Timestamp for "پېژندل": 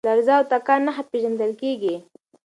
1.11-1.51